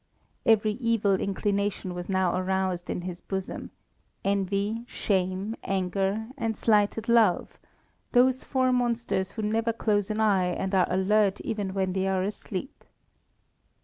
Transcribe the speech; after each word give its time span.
Every 0.47 0.71
evil 0.71 1.13
inclination 1.21 1.93
was 1.93 2.09
now 2.09 2.35
aroused 2.35 2.89
in 2.89 3.01
his 3.01 3.21
bosom: 3.21 3.69
envy, 4.25 4.83
shame, 4.87 5.55
anger, 5.63 6.25
and 6.39 6.57
slighted 6.57 7.07
love 7.07 7.59
those 8.11 8.43
four 8.43 8.71
monsters 8.73 9.33
who 9.33 9.43
never 9.43 9.71
close 9.71 10.09
an 10.09 10.19
eye 10.19 10.47
and 10.53 10.73
are 10.73 10.87
alert 10.91 11.39
even 11.41 11.75
when 11.75 11.93
they 11.93 12.07
are 12.07 12.23
asleep. 12.23 12.83